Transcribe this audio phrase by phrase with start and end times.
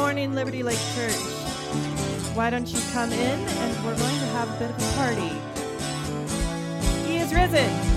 [0.00, 1.12] morning, Liberty Lake Church.
[2.32, 5.30] Why don't you come in and we're going to have a bit of a party?
[7.06, 7.89] He is risen.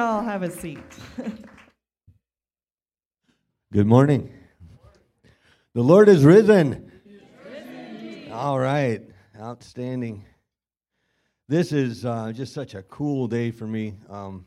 [0.00, 0.78] All have a seat.
[3.72, 4.32] Good morning.
[5.74, 6.90] The Lord is risen.
[8.32, 9.02] All right.
[9.38, 10.24] Outstanding.
[11.48, 13.94] This is uh, just such a cool day for me.
[14.08, 14.46] Um,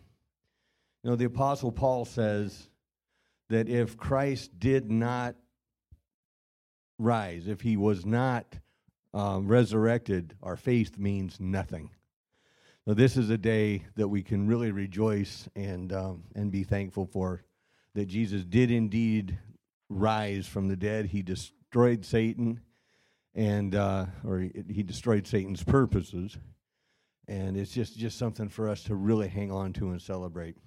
[1.03, 2.69] you know, the Apostle Paul says
[3.49, 5.35] that if Christ did not
[6.97, 8.45] rise, if he was not
[9.13, 11.91] um, resurrected, our faith means nothing.
[12.85, 17.45] This is a day that we can really rejoice and um, and be thankful for
[17.95, 19.39] that Jesus did indeed
[19.87, 21.05] rise from the dead.
[21.05, 22.59] He destroyed Satan,
[23.33, 26.37] and uh, or he, he destroyed Satan's purposes,
[27.25, 30.57] and it's just just something for us to really hang on to and celebrate.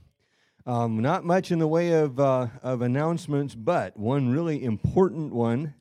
[0.65, 5.75] Um, not much in the way of uh, of announcements, but one really important one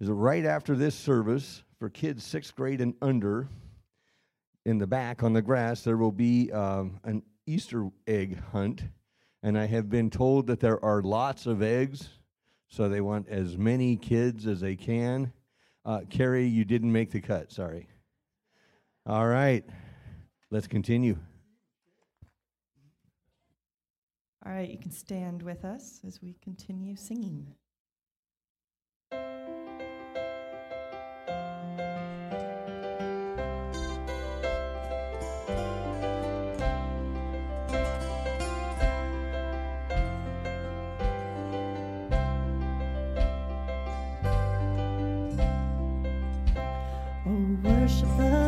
[0.00, 3.50] is right after this service for kids sixth grade and under.
[4.66, 8.82] In the back on the grass, there will be um, an Easter egg hunt
[9.46, 12.08] and I have been told that there are lots of eggs,
[12.66, 15.32] so they want as many kids as they can.
[15.84, 17.86] Uh, Carrie, you didn't make the cut, sorry.
[19.06, 19.64] All right,
[20.50, 21.16] let's continue.
[24.44, 27.54] All right, you can stand with us as we continue singing.
[47.86, 48.45] 什么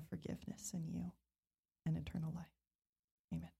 [0.00, 1.12] have forgiveness in you
[1.86, 2.46] and eternal life.
[3.32, 3.50] Amen.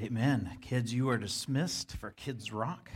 [0.00, 0.58] Amen.
[0.60, 2.90] Kids, you are dismissed for Kids Rock.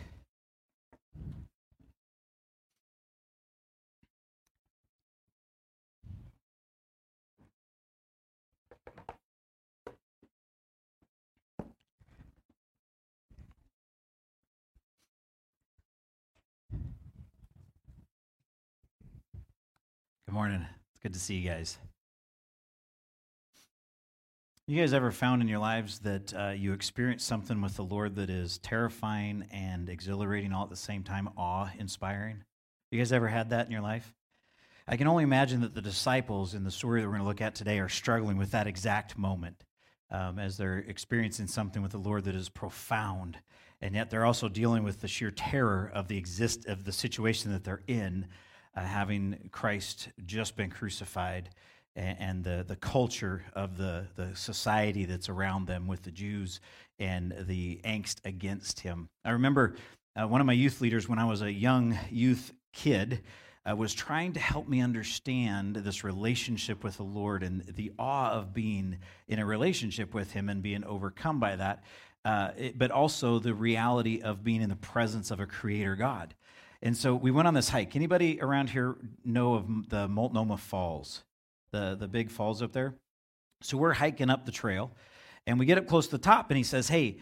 [20.38, 20.64] Morning.
[20.92, 21.78] It's good to see you guys.
[24.68, 28.14] You guys ever found in your lives that uh, you experience something with the Lord
[28.14, 32.44] that is terrifying and exhilarating all at the same time, awe inspiring?
[32.92, 34.14] You guys ever had that in your life?
[34.86, 37.42] I can only imagine that the disciples in the story that we're going to look
[37.42, 39.64] at today are struggling with that exact moment
[40.08, 43.38] um, as they're experiencing something with the Lord that is profound,
[43.80, 47.50] and yet they're also dealing with the sheer terror of the exist of the situation
[47.50, 48.28] that they're in,
[48.78, 51.50] uh, having Christ just been crucified
[51.96, 56.60] and, and the, the culture of the, the society that's around them with the Jews
[56.98, 59.08] and the angst against him.
[59.24, 59.74] I remember
[60.14, 63.22] uh, one of my youth leaders when I was a young youth kid
[63.68, 68.30] uh, was trying to help me understand this relationship with the Lord and the awe
[68.30, 71.82] of being in a relationship with Him and being overcome by that,
[72.24, 76.34] uh, it- but also the reality of being in the presence of a Creator God.
[76.82, 77.96] And so we went on this hike.
[77.96, 81.24] Anybody around here know of the Multnomah Falls,
[81.72, 82.94] the the big falls up there?
[83.62, 84.92] So we're hiking up the trail,
[85.46, 87.18] and we get up close to the top, and he says, "Hey."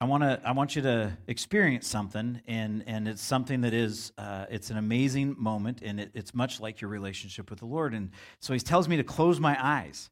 [0.00, 0.40] I want to.
[0.44, 4.12] I want you to experience something, and and it's something that is.
[4.18, 7.94] Uh, it's an amazing moment, and it, it's much like your relationship with the Lord.
[7.94, 10.10] And so he tells me to close my eyes.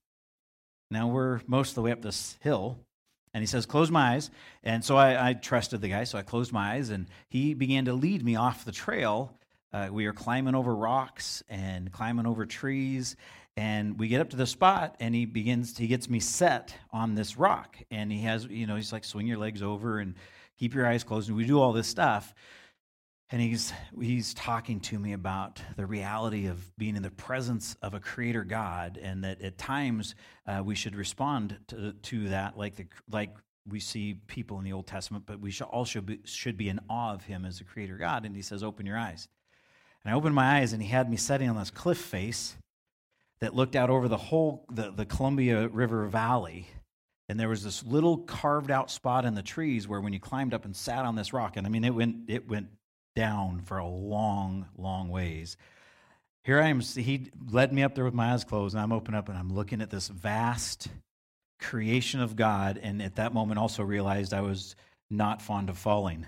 [0.90, 2.78] Now we're most of the way up this hill,
[3.34, 4.30] and he says, "Close my eyes."
[4.62, 7.86] And so I, I trusted the guy, so I closed my eyes, and he began
[7.86, 9.36] to lead me off the trail.
[9.72, 13.16] Uh, we are climbing over rocks and climbing over trees,
[13.56, 17.14] and we get up to the spot and he begins he gets me set on
[17.14, 20.14] this rock and he has you know he's like swing your legs over and
[20.58, 22.34] keep your eyes closed and we do all this stuff
[23.32, 27.94] and he's he's talking to me about the reality of being in the presence of
[27.94, 30.14] a creator God, and that at times
[30.46, 33.34] uh, we should respond to, to that like the like
[33.66, 36.78] we see people in the Old Testament, but we should also be, should be in
[36.90, 38.26] awe of Him as a creator God.
[38.26, 39.28] And He says, "Open your eyes."
[40.04, 42.56] And I opened my eyes, and He had me sitting on this cliff face
[43.40, 46.68] that looked out over the whole the, the Columbia River Valley.
[47.30, 50.52] And there was this little carved out spot in the trees where when you climbed
[50.52, 52.68] up and sat on this rock, and I mean it went it went
[53.14, 55.56] down for a long, long ways.
[56.44, 56.80] Here I am.
[56.80, 59.52] He led me up there with my eyes closed, and I'm open up and I'm
[59.52, 60.88] looking at this vast
[61.60, 62.78] creation of God.
[62.82, 64.74] And at that moment, also realized I was
[65.08, 66.26] not fond of falling,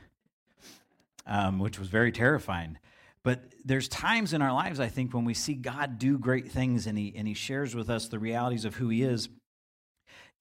[1.26, 2.78] um, which was very terrifying.
[3.24, 6.86] But there's times in our lives, I think, when we see God do great things
[6.86, 9.28] and he, and he shares with us the realities of who He is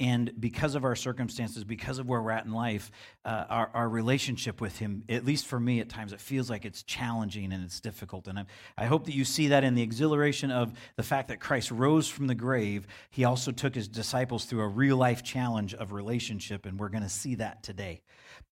[0.03, 2.91] and because of our circumstances, because of where we're at in life,
[3.23, 6.65] uh, our, our relationship with Him, at least for me at times, it feels like
[6.65, 8.27] it's challenging and it's difficult.
[8.27, 8.45] And I,
[8.77, 12.09] I hope that you see that in the exhilaration of the fact that Christ rose
[12.09, 12.85] from the grave.
[13.11, 17.03] He also took His disciples through a real life challenge of relationship, and we're going
[17.03, 18.01] to see that today.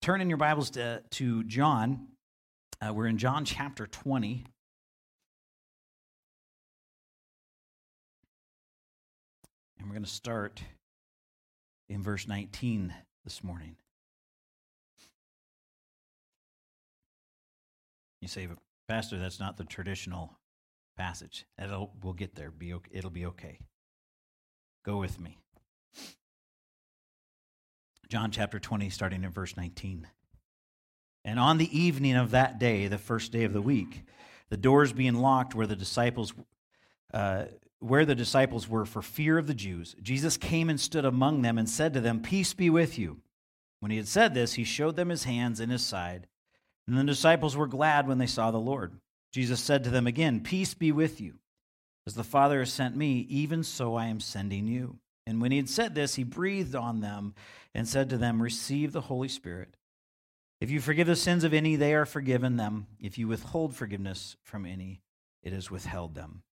[0.00, 2.06] Turn in your Bibles to, to John.
[2.80, 4.46] Uh, we're in John chapter 20.
[9.78, 10.62] And we're going to start
[11.92, 13.76] in verse 19 this morning.
[18.20, 18.48] You say,
[18.88, 20.38] Pastor, that's not the traditional
[20.96, 21.44] passage.
[21.58, 22.50] That'll, we'll get there.
[22.50, 22.90] Be okay.
[22.92, 23.58] It'll be okay.
[24.84, 25.38] Go with me.
[28.08, 30.06] John chapter 20, starting in verse 19.
[31.24, 34.04] And on the evening of that day, the first day of the week,
[34.50, 36.32] the doors being locked where the disciples
[37.12, 37.44] uh,
[37.82, 41.58] where the disciples were for fear of the Jews, Jesus came and stood among them
[41.58, 43.18] and said to them, Peace be with you.
[43.80, 46.28] When he had said this, he showed them his hands and his side.
[46.86, 48.92] And the disciples were glad when they saw the Lord.
[49.32, 51.34] Jesus said to them again, Peace be with you.
[52.06, 54.98] As the Father has sent me, even so I am sending you.
[55.26, 57.34] And when he had said this, he breathed on them
[57.74, 59.76] and said to them, Receive the Holy Spirit.
[60.60, 62.86] If you forgive the sins of any, they are forgiven them.
[63.00, 65.00] If you withhold forgiveness from any,
[65.42, 66.42] it is withheld them.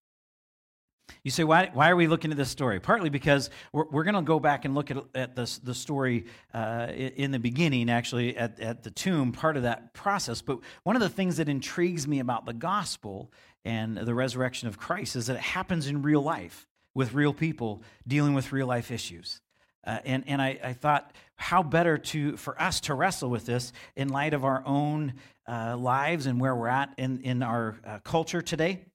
[1.23, 2.79] You say, why, why are we looking at this story?
[2.79, 6.25] Partly because we're, we're going to go back and look at, at this, the story
[6.53, 10.41] uh, in the beginning, actually, at, at the tomb, part of that process.
[10.41, 13.31] But one of the things that intrigues me about the gospel
[13.63, 17.83] and the resurrection of Christ is that it happens in real life with real people
[18.07, 19.41] dealing with real life issues.
[19.85, 23.73] Uh, and and I, I, thought, how better to for us to wrestle with this
[23.95, 25.13] in light of our own
[25.47, 28.85] uh, lives and where we're at in, in our uh, culture today?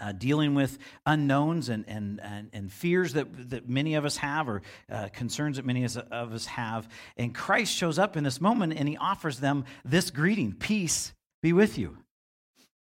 [0.00, 4.48] Uh, dealing with unknowns and, and, and, and, fears that, that many of us have,
[4.48, 6.88] or uh, concerns that many of us have.
[7.16, 11.52] And Christ shows up in this moment and he offers them this greeting Peace be
[11.52, 11.96] with you.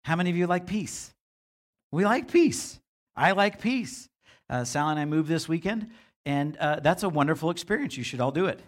[0.03, 1.13] How many of you like peace?
[1.91, 2.79] We like peace.
[3.15, 4.09] I like peace.
[4.49, 5.89] Uh, Sal and I moved this weekend,
[6.25, 7.97] and uh, that's a wonderful experience.
[7.97, 8.61] You should all do it.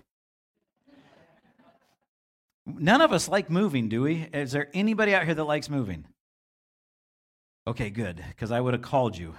[2.65, 4.27] None of us like moving, do we?
[4.33, 6.05] Is there anybody out here that likes moving?
[7.67, 9.35] Okay, good, because I would have called you.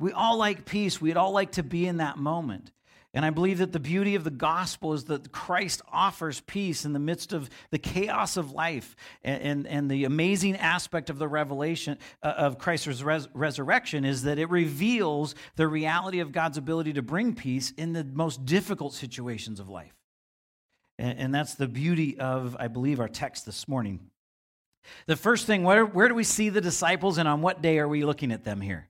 [0.00, 0.98] We all like peace.
[0.98, 2.72] We'd all like to be in that moment.
[3.12, 6.94] And I believe that the beauty of the gospel is that Christ offers peace in
[6.94, 8.96] the midst of the chaos of life.
[9.22, 14.22] And, and, and the amazing aspect of the revelation uh, of Christ's res- resurrection is
[14.22, 18.94] that it reveals the reality of God's ability to bring peace in the most difficult
[18.94, 19.94] situations of life.
[20.98, 24.10] And, and that's the beauty of, I believe, our text this morning.
[25.06, 27.88] The first thing, where, where do we see the disciples and on what day are
[27.88, 28.88] we looking at them here?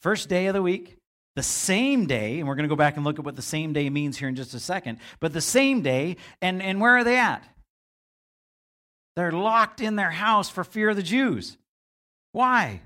[0.00, 0.96] First day of the week,
[1.36, 3.72] the same day, and we're going to go back and look at what the same
[3.72, 7.04] day means here in just a second, but the same day, and, and where are
[7.04, 7.44] they at?
[9.16, 11.56] They're locked in their house for fear of the Jews.
[12.32, 12.82] Why?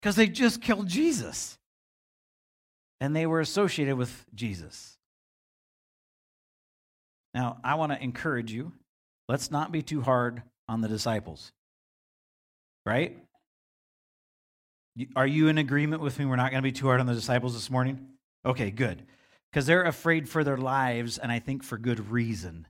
[0.00, 1.58] Because they just killed Jesus.
[3.00, 4.96] And they were associated with Jesus.
[7.34, 8.72] Now, I want to encourage you
[9.28, 11.52] let's not be too hard on the disciples.
[12.84, 13.16] Right?
[15.14, 16.24] Are you in agreement with me?
[16.24, 18.06] We're not going to be too hard on the disciples this morning?
[18.44, 19.02] Okay, good.
[19.50, 22.66] Because they're afraid for their lives, and I think for good reason.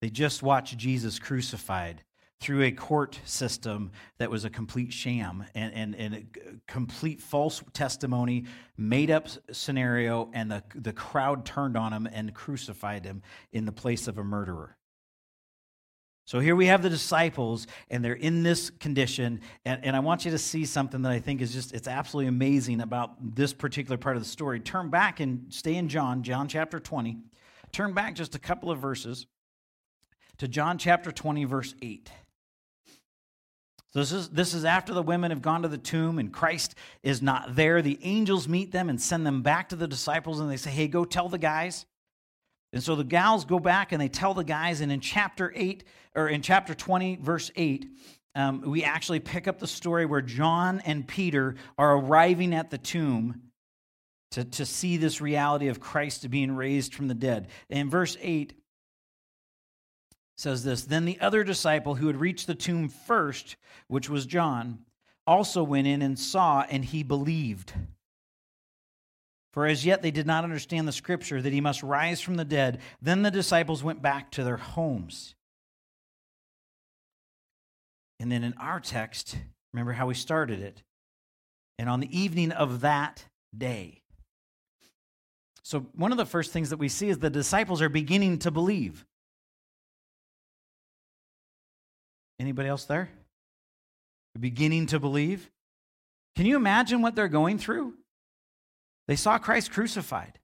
[0.00, 2.02] They just watched Jesus crucified
[2.40, 6.22] through a court system that was a complete sham and, and, and a
[6.68, 8.44] complete false testimony,
[8.76, 13.72] made up scenario, and the, the crowd turned on him and crucified him in the
[13.72, 14.77] place of a murderer.
[16.28, 19.40] So here we have the disciples, and they're in this condition.
[19.64, 22.28] And, and I want you to see something that I think is just, it's absolutely
[22.28, 24.60] amazing about this particular part of the story.
[24.60, 27.16] Turn back and stay in John, John chapter 20.
[27.72, 29.26] Turn back just a couple of verses
[30.36, 32.10] to John chapter 20, verse 8.
[33.94, 36.74] So this is this is after the women have gone to the tomb and Christ
[37.02, 37.80] is not there.
[37.80, 40.88] The angels meet them and send them back to the disciples and they say, "Hey,
[40.88, 41.86] go tell the guys."
[42.72, 45.84] And so the gals go back and they tell the guys and in chapter 8
[46.14, 47.86] or in chapter 20 verse 8
[48.34, 52.78] um, we actually pick up the story where John and Peter are arriving at the
[52.78, 53.42] tomb
[54.32, 57.48] to, to see this reality of Christ being raised from the dead.
[57.68, 58.52] in verse 8
[60.36, 63.56] says this Then the other disciple who had reached the tomb first,
[63.88, 64.80] which was John,
[65.26, 67.72] also went in and saw, and he believed.
[69.58, 72.44] For as yet they did not understand the scripture that he must rise from the
[72.44, 72.78] dead.
[73.02, 75.34] Then the disciples went back to their homes.
[78.20, 79.36] And then in our text,
[79.72, 80.84] remember how we started it.
[81.76, 84.02] And on the evening of that day.
[85.64, 88.52] So, one of the first things that we see is the disciples are beginning to
[88.52, 89.04] believe.
[92.38, 93.10] Anybody else there?
[94.38, 95.50] Beginning to believe?
[96.36, 97.94] Can you imagine what they're going through?
[99.08, 100.38] They saw Christ crucified.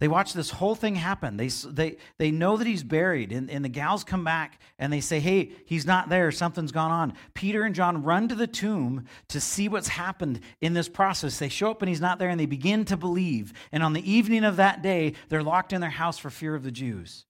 [0.00, 1.36] They watch this whole thing happen.
[1.36, 5.00] They, they, they know that he's buried, and, and the gals come back and they
[5.00, 6.30] say, Hey, he's not there.
[6.30, 7.14] Something's gone on.
[7.32, 11.38] Peter and John run to the tomb to see what's happened in this process.
[11.38, 13.54] They show up and he's not there, and they begin to believe.
[13.72, 16.64] And on the evening of that day, they're locked in their house for fear of
[16.64, 17.24] the Jews.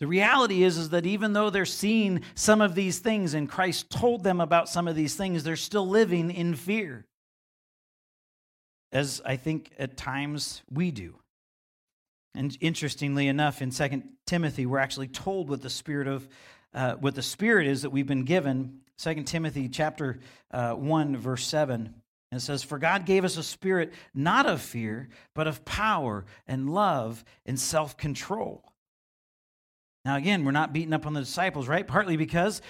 [0.00, 3.90] The reality is, is that even though they're seeing some of these things and Christ
[3.90, 7.06] told them about some of these things, they're still living in fear.
[8.92, 11.16] As I think at times we do.
[12.34, 16.28] And interestingly enough, in 2 Timothy, we're actually told what the spirit of
[16.74, 18.80] uh, what the spirit is that we've been given.
[18.98, 21.94] 2 Timothy chapter uh, 1, verse 7.
[22.32, 26.72] It says, For God gave us a spirit not of fear, but of power and
[26.72, 28.64] love and self control.
[30.04, 31.86] Now, again, we're not beating up on the disciples, right?
[31.86, 32.62] Partly because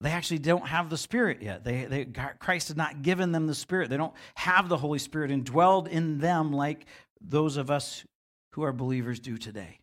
[0.00, 1.62] they actually don't have the Spirit yet.
[1.62, 2.06] They, they,
[2.38, 3.90] Christ has not given them the Spirit.
[3.90, 6.86] They don't have the Holy Spirit indwelled in them like
[7.20, 8.04] those of us
[8.52, 9.78] who are believers do today.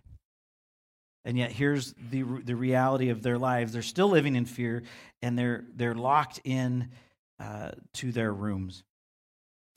[1.24, 3.74] And yet, here's the, the reality of their lives.
[3.74, 4.84] They're still living in fear,
[5.22, 6.90] and they're, they're locked in
[7.40, 8.84] uh, to their rooms,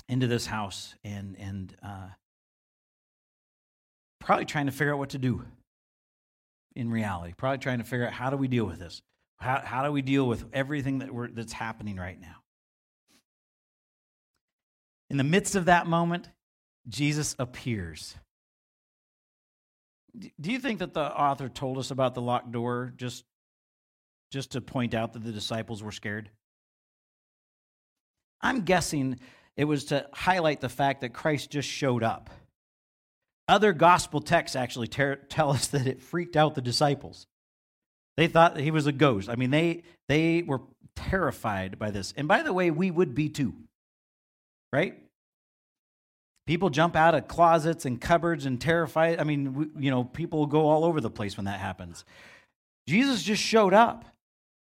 [0.08, 2.08] into this house, and, and uh,
[4.20, 5.44] probably trying to figure out what to do
[6.76, 7.34] in reality.
[7.36, 9.02] Probably trying to figure out how do we deal with this?
[9.40, 12.36] How, how do we deal with everything that we're, that's happening right now?
[15.08, 16.28] In the midst of that moment,
[16.88, 18.14] Jesus appears.
[20.18, 23.24] Do you think that the author told us about the locked door just,
[24.30, 26.30] just to point out that the disciples were scared?
[28.42, 29.20] I'm guessing
[29.56, 32.30] it was to highlight the fact that Christ just showed up.
[33.48, 37.26] Other gospel texts actually tell us that it freaked out the disciples.
[38.20, 39.30] They thought he was a ghost.
[39.30, 40.60] I mean, they, they were
[40.94, 42.12] terrified by this.
[42.18, 43.54] And by the way, we would be too,
[44.74, 44.98] right?
[46.46, 49.20] People jump out of closets and cupboards and terrified.
[49.20, 52.04] I mean, we, you know, people go all over the place when that happens.
[52.86, 54.04] Jesus just showed up.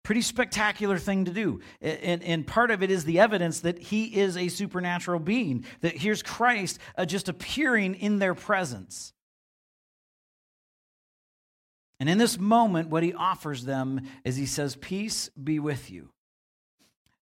[0.04, 1.62] Pretty spectacular thing to do.
[1.80, 5.96] And, and part of it is the evidence that he is a supernatural being, that
[5.96, 9.11] here's Christ uh, just appearing in their presence.
[12.02, 16.08] And in this moment, what he offers them is he says, Peace be with you.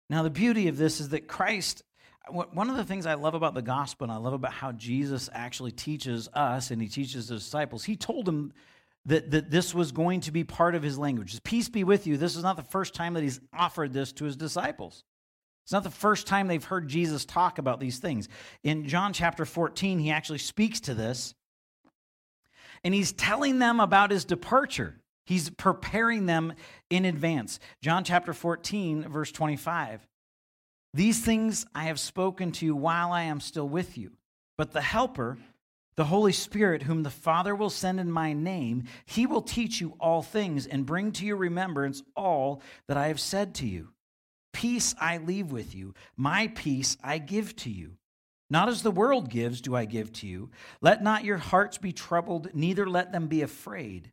[0.09, 1.83] Now, the beauty of this is that Christ,
[2.31, 5.29] one of the things I love about the gospel and I love about how Jesus
[5.35, 8.55] actually teaches us and he teaches the disciples, he told them
[9.05, 11.39] that, that this was going to be part of his language.
[11.43, 12.17] Peace be with you.
[12.17, 15.05] This is not the first time that he's offered this to his disciples.
[15.65, 18.31] It's not the first time they've heard Jesus talk about these things.
[18.63, 21.35] In John chapter 14, he actually speaks to this,
[22.85, 24.97] and he's telling them about his departure.
[25.27, 26.55] He's preparing them
[26.89, 27.61] in advance.
[27.83, 30.07] John chapter 14, verse 25.
[30.93, 34.13] These things I have spoken to you while I am still with you.
[34.59, 35.39] But the Helper,
[35.97, 39.95] the Holy Spirit, whom the Father will send in my name, he will teach you
[40.01, 43.91] all things and bring to your remembrance all that I have said to you.
[44.53, 47.99] Peace I leave with you, my peace I give to you.
[48.51, 50.51] Not as the world gives, do I give to you.
[50.81, 54.11] Let not your hearts be troubled, neither let them be afraid.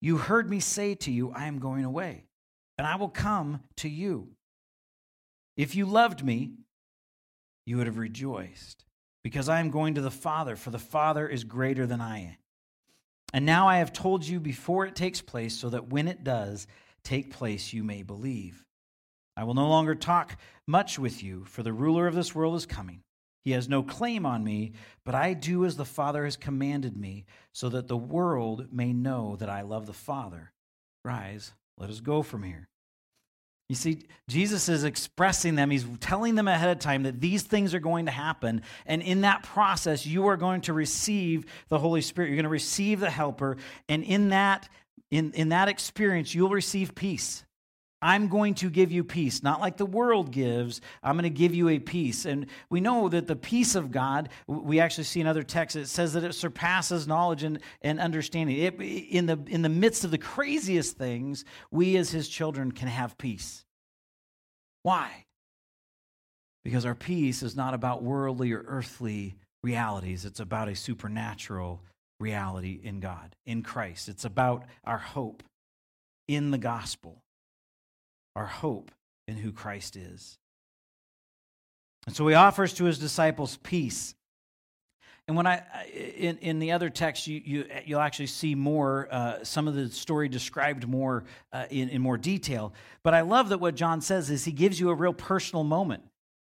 [0.00, 2.24] You heard me say to you, I am going away,
[2.76, 4.30] and I will come to you.
[5.56, 6.54] If you loved me,
[7.64, 8.84] you would have rejoiced
[9.22, 12.36] because I am going to the Father, for the Father is greater than I am.
[13.32, 16.66] And now I have told you before it takes place, so that when it does
[17.04, 18.64] take place, you may believe.
[19.36, 22.66] I will no longer talk much with you, for the ruler of this world is
[22.66, 23.02] coming.
[23.44, 24.72] He has no claim on me,
[25.04, 29.36] but I do as the Father has commanded me, so that the world may know
[29.36, 30.52] that I love the Father.
[31.04, 32.68] Rise, Let us go from here.
[33.68, 35.70] You see, Jesus is expressing them.
[35.70, 38.62] He's telling them ahead of time that these things are going to happen.
[38.84, 42.28] And in that process, you are going to receive the Holy Spirit.
[42.28, 43.56] You're going to receive the helper.
[43.88, 44.68] And in that,
[45.10, 47.44] in, in that experience, you'll receive peace.
[48.02, 50.80] I'm going to give you peace, not like the world gives.
[51.04, 52.24] I'm going to give you a peace.
[52.24, 55.86] And we know that the peace of God, we actually see in other texts, it
[55.86, 58.58] says that it surpasses knowledge and, and understanding.
[58.58, 62.88] It, in, the, in the midst of the craziest things, we as his children can
[62.88, 63.64] have peace.
[64.82, 65.26] Why?
[66.64, 71.80] Because our peace is not about worldly or earthly realities, it's about a supernatural
[72.18, 74.08] reality in God, in Christ.
[74.08, 75.44] It's about our hope
[76.26, 77.22] in the gospel
[78.36, 78.90] our hope
[79.28, 80.38] in who Christ is.
[82.06, 84.14] And so he offers to his disciples peace.
[85.28, 85.62] And when I
[85.94, 89.88] in, in the other text, you, you you'll actually see more uh, some of the
[89.88, 92.74] story described more uh, in in more detail.
[93.04, 96.02] But I love that what John says is he gives you a real personal moment.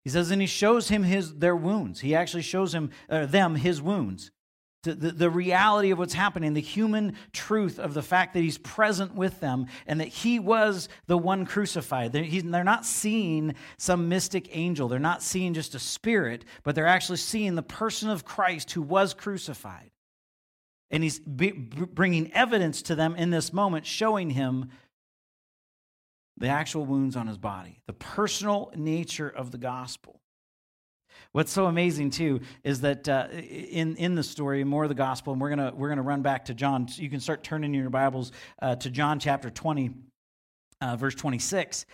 [0.04, 2.00] He says, and he shows him his their wounds.
[2.00, 4.32] He actually shows him uh, them his wounds
[4.84, 9.16] the, the, reality of what's happening, the human truth of the fact that he's present
[9.16, 12.12] with them and that he was the one crucified.
[12.12, 16.86] They're, they're, not seeing some mystic angel, they're not seeing just a spirit, but they're
[16.86, 19.92] actually seeing the person of Christ who was crucified.
[20.92, 24.70] And he's be, bringing evidence to them in this moment, showing him
[26.38, 30.20] the actual wounds on his body, the personal nature of the gospel.
[31.34, 35.34] What's so amazing too is that uh, in in the story, more of the gospel,
[35.34, 36.88] and we're gonna we're gonna run back to John.
[36.92, 39.96] You can start turning your Bibles uh, to John chapter twenty,
[40.80, 41.88] uh, verse twenty six.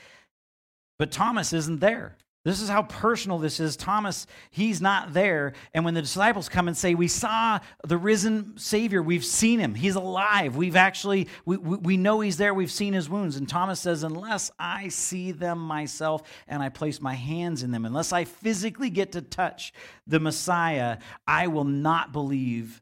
[0.97, 2.17] But Thomas isn't there.
[2.49, 3.77] This is how personal this is.
[3.77, 5.53] Thomas, he's not there.
[5.75, 9.75] And when the disciples come and say, We saw the risen Savior, we've seen him,
[9.75, 10.55] he's alive.
[10.55, 13.35] We've actually, we, we, know he's there, we've seen his wounds.
[13.35, 17.85] And Thomas says, Unless I see them myself and I place my hands in them,
[17.85, 19.71] unless I physically get to touch
[20.07, 22.81] the Messiah, I will not believe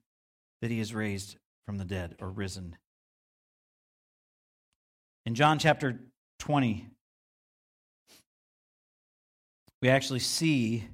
[0.62, 2.78] that he is raised from the dead or risen.
[5.26, 6.00] In John chapter
[6.40, 6.88] 20,
[9.82, 10.88] we actually see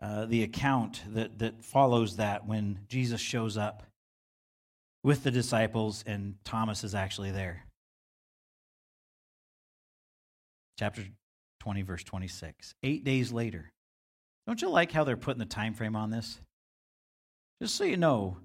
[0.00, 3.84] uh, the account that, that follows that when Jesus shows up
[5.04, 7.64] with the disciples and Thomas is actually there.
[10.78, 11.04] Chapter
[11.60, 12.74] 20, verse 26.
[12.82, 13.70] Eight days later.
[14.46, 16.40] Don't you like how they're putting the time frame on this?
[17.60, 18.38] Just so you know,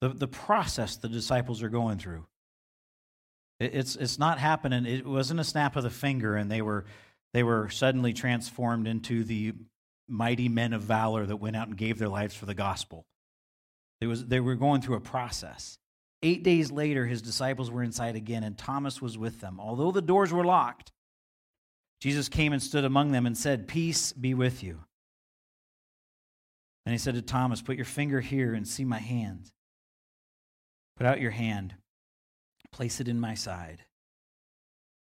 [0.00, 2.24] the, the process the disciples are going through.
[3.58, 4.86] It, it's, it's not happening.
[4.86, 6.84] It wasn't a snap of the finger and they were
[7.32, 9.52] they were suddenly transformed into the
[10.08, 13.06] mighty men of valor that went out and gave their lives for the gospel.
[14.00, 15.78] It was, they were going through a process.
[16.22, 19.60] Eight days later, his disciples were inside again, and Thomas was with them.
[19.60, 20.92] Although the doors were locked,
[22.00, 24.80] Jesus came and stood among them and said, Peace be with you.
[26.84, 29.50] And he said to Thomas, Put your finger here and see my hand.
[30.96, 31.74] Put out your hand,
[32.72, 33.84] place it in my side.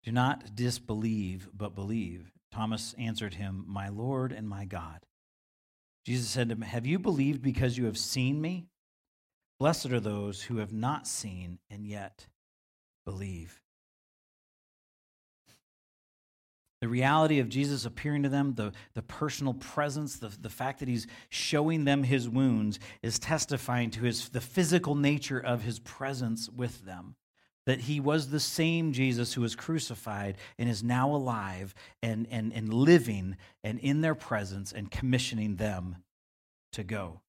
[0.06, 2.32] Do not disbelieve, but believe.
[2.52, 5.00] Thomas answered him, My Lord and my God.
[6.06, 8.68] Jesus said to him, Have you believed because you have seen me?
[9.60, 12.28] Blessed are those who have not seen and yet
[13.04, 13.60] believe.
[16.82, 20.88] The reality of Jesus appearing to them, the, the personal presence, the, the fact that
[20.88, 26.48] he's showing them his wounds, is testifying to his, the physical nature of his presence
[26.48, 27.16] with them
[27.66, 32.54] that he was the same Jesus who was crucified and is now alive and, and,
[32.54, 35.98] and living and in their presence and commissioning them
[36.74, 37.22] to go.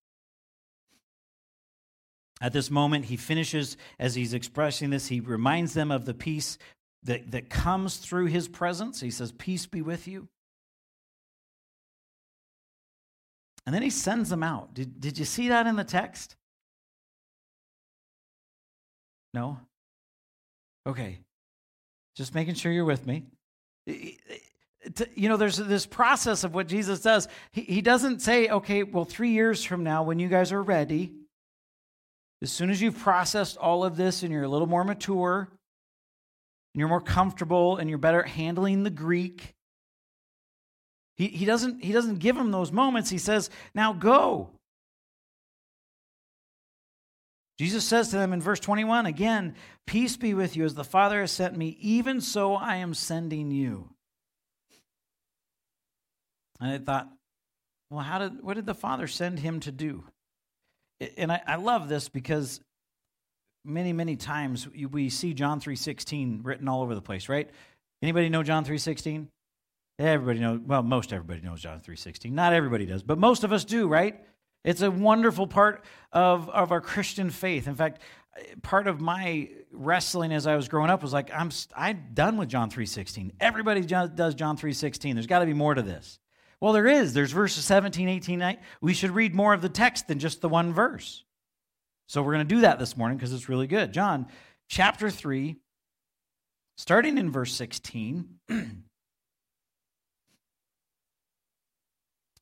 [2.41, 6.59] At this moment, he finishes, as he's expressing this, he reminds them of the peace
[7.05, 9.01] that, that comes through his presence.
[9.01, 10.29] He says, Peace be with you.
[13.65, 14.75] And then he sends them out.
[14.75, 16.37] Did, did you see that in the text?
[19.33, 19.59] No?
[20.87, 21.19] Okay.
[22.15, 23.25] Just making sure you're with me.
[23.87, 27.29] You know, there's this process of what Jesus does.
[27.51, 31.13] He, doesn't say, okay, well, three years from now, when you guys are ready,
[32.41, 35.49] as soon as you've processed all of this and you're a little more mature,
[36.75, 39.55] and you're more comfortable and you're better at handling the Greek,
[41.17, 43.11] he, he, doesn't, he doesn't give them those moments.
[43.11, 44.51] He says, now go.
[47.59, 49.55] Jesus says to them in verse 21 again,
[49.87, 53.51] Peace be with you, as the Father has sent me, even so I am sending
[53.51, 53.89] you.
[56.61, 57.09] And I thought,
[57.91, 60.05] well, how did what did the Father send him to do?
[61.17, 62.61] And I, I love this because
[63.65, 67.51] many, many times we see John 3.16 written all over the place, right?
[68.03, 69.27] Anybody know John 3.16?
[69.99, 72.33] Everybody knows, well, most everybody knows John 3.16.
[72.33, 74.23] Not everybody does, but most of us do, right?
[74.67, 77.69] It's a wonderful part of, of our Christian faith.
[77.69, 78.03] In fact,
[78.63, 82.49] part of my wrestling as I was growing up was like, I'm, I'm done with
[82.49, 83.31] John 3.16.
[83.41, 85.15] Everybody does John 3.16.
[85.15, 86.19] There's got to be more to this.
[86.61, 87.15] Well, there is.
[87.15, 88.63] There's verses 17, 18, 19.
[88.81, 91.25] We should read more of the text than just the one verse.
[92.09, 93.93] So we're going to do that this morning because it's really good.
[93.93, 94.27] John
[94.69, 95.57] chapter 3,
[96.77, 98.29] starting in verse 16,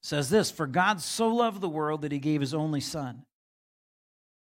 [0.05, 3.25] says this For God so loved the world that he gave his only Son,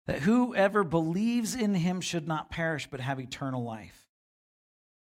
[0.06, 4.08] that whoever believes in him should not perish but have eternal life.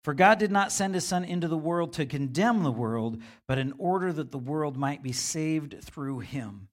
[0.05, 3.59] For God did not send his Son into the world to condemn the world, but
[3.59, 6.68] in order that the world might be saved through him.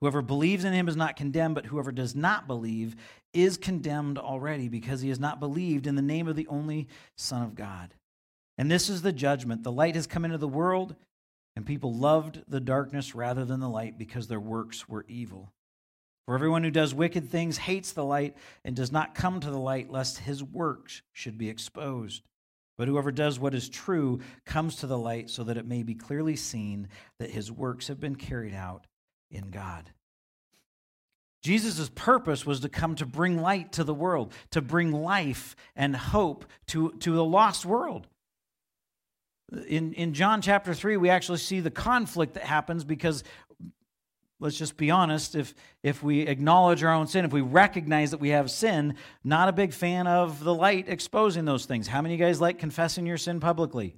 [0.00, 2.96] Whoever believes in him is not condemned, but whoever does not believe
[3.32, 7.42] is condemned already because he has not believed in the name of the only Son
[7.42, 7.94] of God.
[8.58, 9.62] And this is the judgment.
[9.62, 10.96] The light has come into the world,
[11.60, 15.52] and people loved the darkness rather than the light because their works were evil.
[16.24, 18.34] For everyone who does wicked things hates the light
[18.64, 22.22] and does not come to the light, lest his works should be exposed.
[22.78, 25.94] But whoever does what is true comes to the light so that it may be
[25.94, 26.88] clearly seen
[27.18, 28.86] that his works have been carried out
[29.30, 29.90] in God.
[31.42, 35.94] Jesus' purpose was to come to bring light to the world, to bring life and
[35.94, 38.06] hope to, to the lost world.
[39.68, 43.24] In, in John chapter 3, we actually see the conflict that happens because
[44.38, 48.20] let's just be honest if if we acknowledge our own sin if we recognize that
[48.20, 51.86] we have sin not a big fan of the light exposing those things.
[51.86, 53.96] How many of you guys like confessing your sin publicly?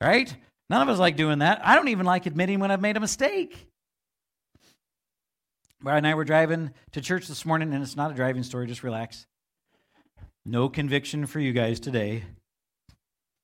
[0.00, 0.34] Right?
[0.70, 1.60] None of us like doing that.
[1.64, 3.68] I don't even like admitting when i've made a mistake.
[5.80, 8.66] Brian and I were driving to church this morning, and it's not a driving story,
[8.66, 9.26] just relax.
[10.44, 12.24] No conviction for you guys today.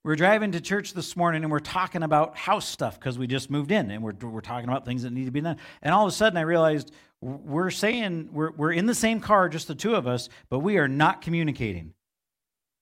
[0.04, 3.50] We're driving to church this morning and we're talking about house stuff because we just
[3.50, 5.56] moved in and we're, we're talking about things that need to be done.
[5.80, 6.92] And all of a sudden I realized
[7.22, 10.76] we're saying we're, we're in the same car, just the two of us, but we
[10.76, 11.94] are not communicating.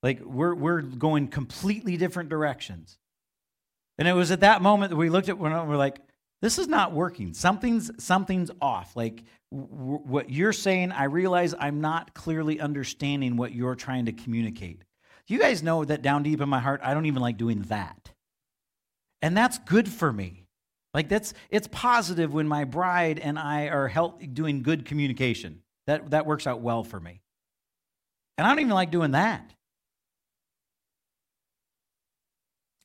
[0.03, 2.99] Like we're, we're going completely different directions.
[3.99, 6.01] And it was at that moment that we looked at one and we're like,
[6.41, 7.35] this is not working.
[7.35, 8.97] Something's, something's off.
[8.97, 14.13] Like w- what you're saying, I realize I'm not clearly understanding what you're trying to
[14.13, 14.83] communicate.
[15.29, 18.13] You guys know that down deep in my heart, I don't even like doing that.
[19.21, 20.47] And that's good for me.
[20.95, 25.63] Like that's it's positive when my bride and I are help, doing good communication.
[25.87, 27.23] That that works out well for me.
[28.37, 29.55] And I don't even like doing that.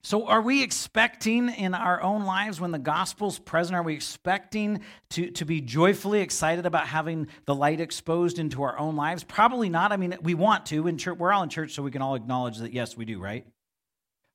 [0.03, 4.81] So, are we expecting in our own lives when the gospel's present, are we expecting
[5.09, 9.23] to, to be joyfully excited about having the light exposed into our own lives?
[9.23, 9.91] Probably not.
[9.91, 10.87] I mean, we want to.
[10.87, 13.19] In church, we're all in church, so we can all acknowledge that, yes, we do,
[13.19, 13.45] right?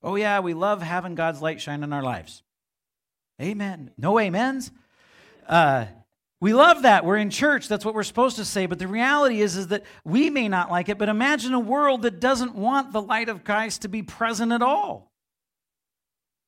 [0.03, 2.43] Oh, yeah, we love having God's light shine in our lives.
[3.41, 3.93] Amen.
[3.97, 4.73] No amens?
[5.49, 5.87] Uh,
[6.41, 7.05] we love that.
[7.05, 7.69] We're in church.
[7.69, 8.67] That's what we're supposed to say.
[8.67, 12.03] But the reality is, is that we may not like it, but imagine a world
[12.03, 15.12] that doesn't want the light of Christ to be present at all.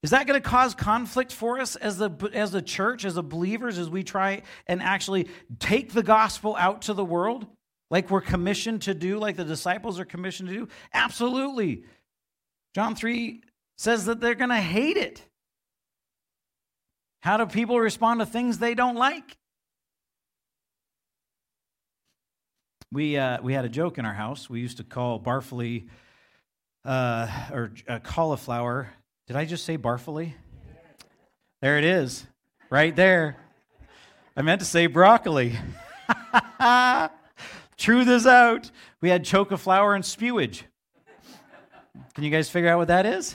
[0.05, 3.22] Is that going to cause conflict for us as the, as the church, as the
[3.22, 5.28] believers, as we try and actually
[5.61, 7.46] take the gospel out to the world
[7.90, 10.68] like we're commissioned to do, like the disciples are commissioned to do?
[10.92, 11.84] Absolutely.
[12.74, 13.44] John 3
[13.78, 15.22] says that they're going to hate it.
[17.22, 19.38] How do people respond to things they don't like?
[22.92, 24.50] We, uh, we had a joke in our house.
[24.50, 25.88] We used to call Barfley
[26.84, 28.90] uh, or uh, cauliflower
[29.26, 30.34] did I just say barfully?
[31.62, 32.26] There it is,
[32.70, 33.36] right there.
[34.36, 35.56] I meant to say broccoli.
[37.76, 38.70] Truth is out.
[39.00, 40.62] We had choka flour and spewage.
[42.14, 43.34] Can you guys figure out what that is?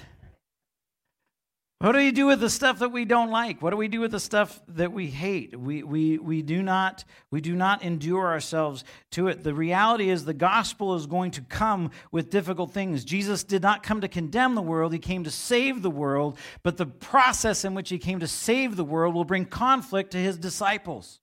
[1.82, 3.62] What do we do with the stuff that we don't like?
[3.62, 5.58] What do we do with the stuff that we hate?
[5.58, 9.46] We, we, we, do not, we do not endure ourselves to it.
[9.46, 13.06] The reality is the gospel is going to come with difficult things.
[13.06, 16.76] Jesus did not come to condemn the world, he came to save the world, but
[16.76, 20.38] the process in which he came to save the world will bring conflict to his
[20.38, 21.22] disciples.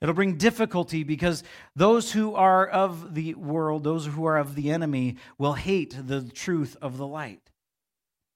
[0.00, 1.42] It'll bring difficulty because
[1.74, 6.22] those who are of the world, those who are of the enemy, will hate the
[6.22, 7.49] truth of the light.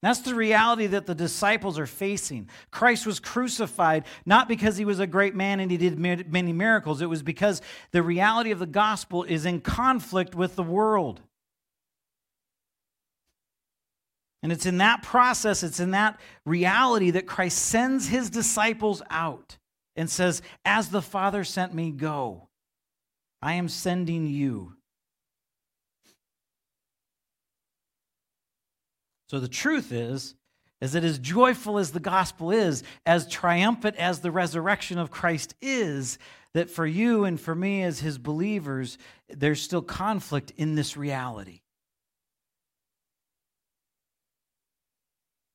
[0.05, 2.51] That's the reality that the disciples are facing.
[2.71, 7.01] Christ was crucified not because he was a great man and he did many miracles,
[7.01, 11.23] it was because the reality of the gospel is in conflict with the world.
[14.43, 19.57] And it's in that process, it's in that reality that Christ sends his disciples out
[19.97, 22.49] and says, As the Father sent me, go.
[23.41, 24.75] I am sending you.
[29.29, 30.35] So the truth is,
[30.81, 35.55] is that as joyful as the gospel is, as triumphant as the resurrection of Christ
[35.63, 36.19] is,
[36.53, 38.99] that for you and for me as his believers,
[39.29, 41.61] there's still conflict in this reality.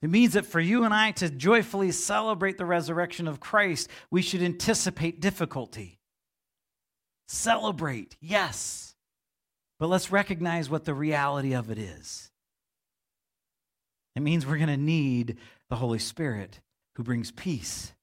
[0.02, 4.22] It means that for you and I to joyfully celebrate the resurrection of Christ, we
[4.22, 6.00] should anticipate difficulty.
[7.28, 8.96] Celebrate, yes,
[9.78, 12.29] but let's recognize what the reality of it is.
[14.16, 15.38] It means we're going to need
[15.70, 16.60] the Holy Spirit
[16.96, 17.94] who brings peace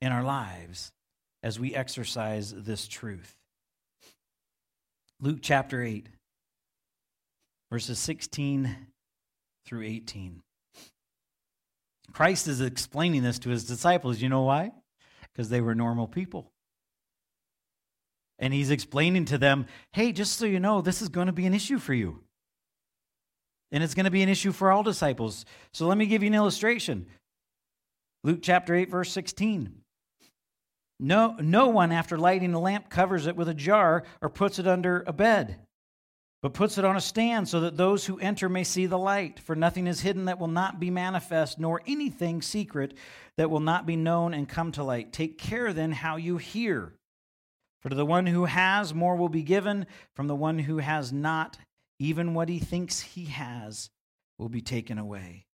[0.00, 0.92] in our lives
[1.42, 3.36] as we exercise this truth.
[5.20, 6.08] Luke chapter 8,
[7.70, 8.76] verses 16
[9.64, 10.42] through 18.
[12.12, 14.20] Christ is explaining this to his disciples.
[14.20, 14.72] You know why?
[15.32, 16.50] Because they were normal people.
[18.38, 21.46] And he's explaining to them, hey, just so you know, this is going to be
[21.46, 22.20] an issue for you.
[23.72, 25.44] And it's going to be an issue for all disciples.
[25.72, 27.06] So let me give you an illustration.
[28.22, 29.72] Luke chapter 8, verse 16.
[30.98, 34.66] No, no one, after lighting a lamp, covers it with a jar or puts it
[34.66, 35.60] under a bed,
[36.42, 39.38] but puts it on a stand so that those who enter may see the light.
[39.40, 42.94] For nothing is hidden that will not be manifest, nor anything secret
[43.36, 45.12] that will not be known and come to light.
[45.12, 46.94] Take care then how you hear.
[47.82, 49.86] For to the one who has, more will be given.
[50.14, 51.58] From the one who has not,
[51.98, 53.90] even what he thinks he has
[54.38, 55.46] will be taken away.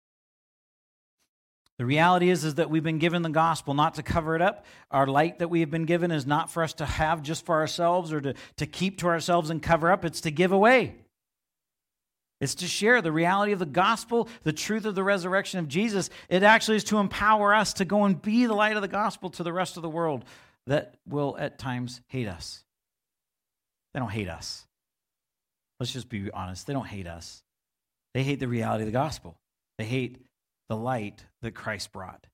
[1.77, 4.65] The reality is, is that we've been given the gospel not to cover it up.
[4.91, 7.55] Our light that we have been given is not for us to have just for
[7.55, 10.95] ourselves or to, to keep to ourselves and cover up, it's to give away.
[12.39, 16.09] It's to share the reality of the gospel, the truth of the resurrection of Jesus.
[16.27, 19.29] It actually is to empower us to go and be the light of the gospel
[19.31, 20.25] to the rest of the world
[20.67, 22.63] that will at times hate us.
[23.93, 24.65] They don't hate us.
[25.81, 26.67] Let's just be honest.
[26.67, 27.41] They don't hate us.
[28.13, 29.39] They hate the reality of the gospel.
[29.79, 30.19] They hate
[30.69, 32.27] the light that Christ brought.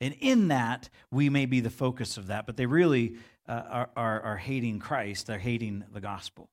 [0.00, 3.16] And in that, we may be the focus of that, but they really
[3.48, 5.26] uh, are, are, are hating Christ.
[5.26, 6.48] They're hating the gospel.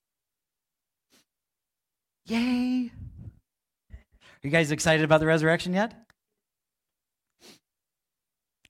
[2.26, 2.92] Yay!
[3.92, 3.98] Are
[4.42, 5.94] you guys excited about the resurrection yet?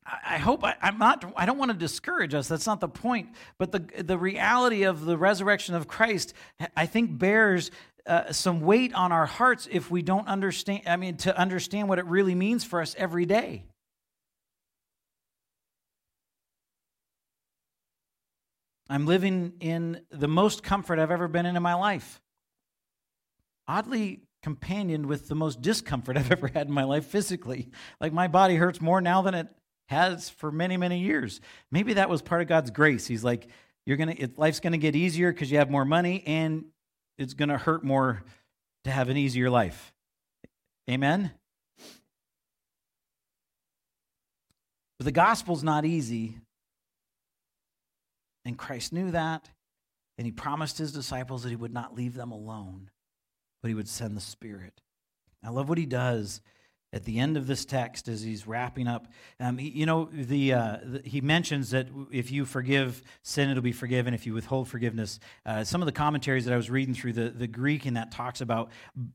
[0.05, 1.23] I hope I, am not.
[1.37, 2.47] I don't want to discourage us.
[2.47, 3.29] That's not the point.
[3.57, 6.33] But the the reality of the resurrection of Christ,
[6.75, 7.71] I think, bears
[8.05, 10.83] uh, some weight on our hearts if we don't understand.
[10.87, 13.63] I mean, to understand what it really means for us every day.
[18.89, 22.21] I'm living in the most comfort I've ever been in in my life.
[23.67, 27.69] Oddly companioned with the most discomfort I've ever had in my life physically.
[28.01, 29.47] Like my body hurts more now than it
[29.93, 31.39] has for many, many years.
[31.71, 33.07] Maybe that was part of God's grace.
[33.07, 33.47] He's like,
[33.85, 36.65] you're gonna, it, life's gonna get easier because you have more money, and
[37.17, 38.23] it's gonna hurt more
[38.83, 39.93] to have an easier life.
[40.89, 41.31] Amen.
[44.97, 46.37] But the gospel's not easy,
[48.45, 49.49] and Christ knew that,
[50.17, 52.89] and He promised His disciples that He would not leave them alone,
[53.61, 54.81] but He would send the Spirit.
[55.43, 56.41] I love what He does
[56.93, 59.07] at the end of this text as he's wrapping up.
[59.39, 63.63] Um, he, you know the, uh, the, he mentions that if you forgive sin it'll
[63.63, 64.13] be forgiven.
[64.13, 67.29] If you withhold forgiveness uh, some of the commentaries that i was reading through the,
[67.29, 68.69] the greek and that talks about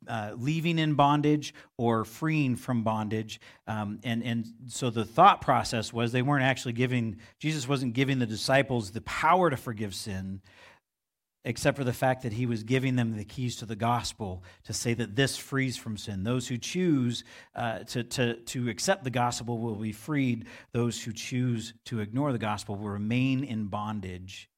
[0.09, 3.41] uh, leaving in bondage or freeing from bondage.
[3.67, 8.19] Um, and, and so the thought process was they weren't actually giving jesus wasn't giving
[8.19, 10.41] the disciples the power to forgive sin
[11.45, 14.73] except for the fact that he was giving them the keys to the gospel to
[14.73, 16.25] say that this frees from sin.
[16.25, 17.25] Those who choose
[17.55, 20.47] uh, to, to, to accept the gospel will be freed.
[20.73, 24.51] Those who choose to ignore the gospel will remain in bondage.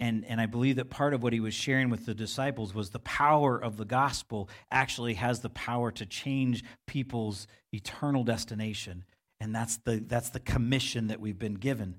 [0.00, 2.90] And, and I believe that part of what he was sharing with the disciples was
[2.90, 9.04] the power of the gospel actually has the power to change people's eternal destination.
[9.40, 11.96] And that's the, that's the commission that we've been given.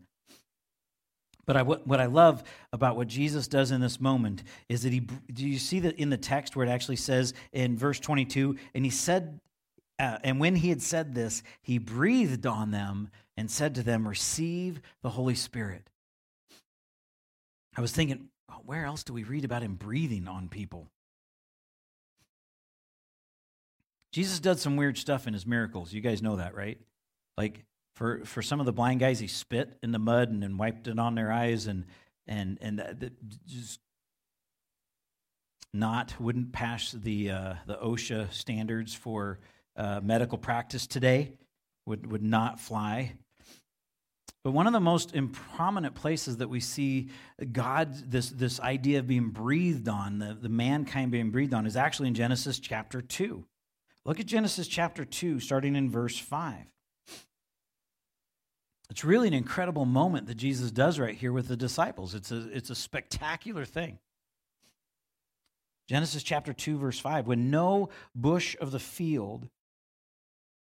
[1.49, 4.99] But I, what, I love about what Jesus does in this moment is that he,
[4.99, 8.85] do you see that in the text where it actually says in verse 22, and
[8.85, 9.39] he said,
[9.97, 14.07] uh, and when he had said this, he breathed on them and said to them,
[14.07, 15.89] Receive the Holy Spirit.
[17.75, 18.29] I was thinking,
[18.67, 20.91] where else do we read about him breathing on people?
[24.11, 25.93] Jesus does some weird stuff in his miracles.
[25.93, 26.79] You guys know that, right?
[27.39, 27.65] Like
[27.99, 30.87] for, for some of the blind guys, he spit in the mud and then wiped
[30.87, 31.83] it on their eyes and,
[32.27, 33.11] and, and that,
[33.45, 33.81] just
[35.73, 39.39] not, wouldn't pass the, uh, the OSHA standards for
[39.75, 41.33] uh, medical practice today,
[41.85, 43.11] would, would not fly.
[44.45, 47.09] But one of the most prominent places that we see
[47.51, 51.75] God, this, this idea of being breathed on, the, the mankind being breathed on, is
[51.75, 53.43] actually in Genesis chapter 2.
[54.05, 56.65] Look at Genesis chapter 2, starting in verse 5.
[58.89, 62.15] It's really an incredible moment that Jesus does right here with the disciples.
[62.15, 63.99] It's a, it's a spectacular thing.
[65.87, 67.27] Genesis chapter 2, verse 5.
[67.27, 69.47] When no bush of the field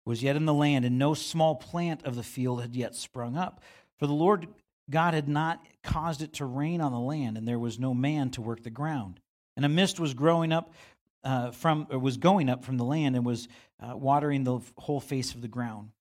[0.06, 3.38] was yet in the land, and no small plant of the field had yet sprung
[3.38, 3.62] up,
[3.98, 4.48] for the Lord
[4.90, 8.30] God had not caused it to rain on the land, and there was no man
[8.32, 9.20] to work the ground.
[9.56, 10.74] And a mist was growing up
[11.24, 13.48] uh, from, was going up from the land and was
[13.80, 15.92] uh, watering the whole face of the ground.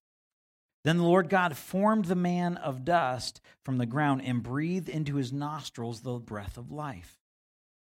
[0.83, 5.15] Then the Lord God formed the man of dust from the ground and breathed into
[5.15, 7.19] his nostrils the breath of life.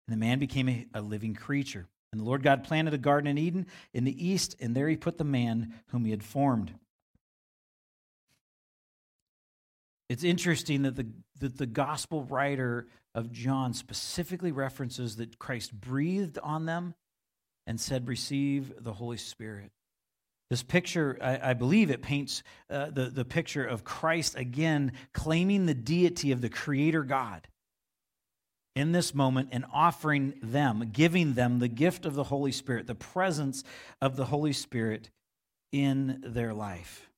[0.08, 1.86] And the man became a, living creature.
[2.12, 4.96] And the Lord God planted a garden in Eden in the east, and there he
[4.96, 6.74] put the man whom he had formed.
[10.10, 11.08] It's interesting that the,
[11.40, 16.96] that the gospel writer of John specifically references that Christ breathed on them
[17.68, 19.72] and said, Receive the Holy Spirit.
[20.50, 25.66] This picture, I, I believe it paints uh, the, the picture of Christ again claiming
[25.66, 27.48] the deity of the Creator God
[28.76, 32.96] in this moment and offering them, giving them the gift of the Holy Spirit, the
[32.96, 33.64] presence
[34.02, 35.10] of the Holy Spirit
[35.72, 37.10] in their life.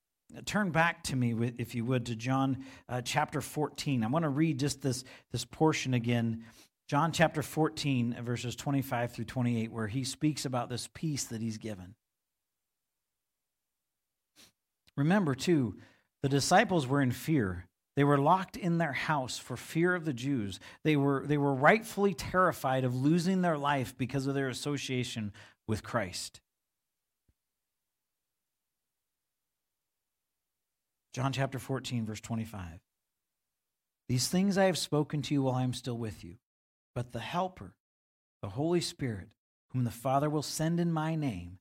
[0.45, 4.03] Turn back to me, if you would, to John uh, chapter 14.
[4.03, 6.43] I want to read just this, this portion again.
[6.88, 11.57] John chapter 14, verses 25 through 28, where he speaks about this peace that he's
[11.57, 11.95] given.
[15.00, 15.76] Remember, too,
[16.22, 17.66] the disciples were in fear.
[17.95, 20.60] They were locked in their house for fear of the Jews.
[20.84, 25.32] They were, they were rightfully terrified of losing their life because of their association
[25.68, 26.41] with Christ.
[31.14, 32.82] John chapter 14, verse 25.
[34.10, 36.36] These things I have spoken to you while I am still with you.
[36.93, 37.74] But the Helper,
[38.41, 39.30] the Holy Spirit,
[39.72, 41.60] whom the Father will send in my name,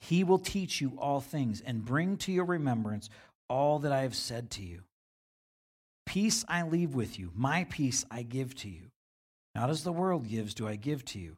[0.00, 3.08] he will teach you all things and bring to your remembrance
[3.48, 4.82] all that I have said to you.
[6.04, 8.90] Peace I leave with you, my peace I give to you.
[9.54, 11.36] Not as the world gives, do I give to you.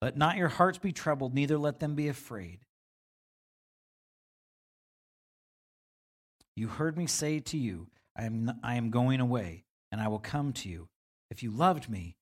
[0.00, 2.60] Let not your hearts be troubled, neither let them be afraid.
[6.56, 10.18] You heard me say to you, I am, I am going away, and I will
[10.18, 10.88] come to you.
[11.30, 12.16] If you loved me,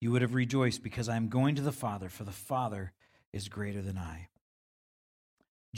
[0.00, 2.92] you would have rejoiced because I am going to the Father, for the Father
[3.32, 4.28] is greater than I.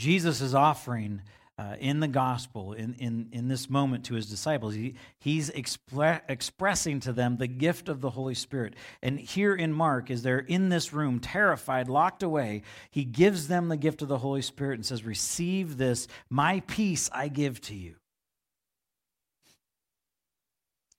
[0.01, 1.21] Jesus is offering
[1.59, 6.21] uh, in the gospel, in, in, in this moment to his disciples, he, he's expre-
[6.27, 8.73] expressing to them the gift of the Holy Spirit.
[9.03, 13.69] And here in Mark, as they're in this room, terrified, locked away, he gives them
[13.69, 17.75] the gift of the Holy Spirit and says, Receive this, my peace I give to
[17.75, 17.93] you.